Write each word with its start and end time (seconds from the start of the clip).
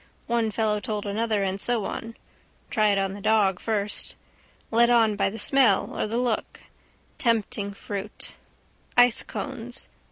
One 0.25 0.49
fellow 0.49 0.79
told 0.79 1.05
another 1.05 1.43
and 1.43 1.61
so 1.61 1.85
on. 1.85 2.15
Try 2.71 2.87
it 2.87 2.97
on 2.97 3.13
the 3.13 3.21
dog 3.21 3.59
first. 3.59 4.17
Led 4.71 4.89
on 4.89 5.15
by 5.15 5.29
the 5.29 5.37
smell 5.37 5.95
or 5.95 6.07
the 6.07 6.17
look. 6.17 6.59
Tempting 7.19 7.71
fruit. 7.75 8.33
Ice 8.97 9.21
cones. 9.21 9.89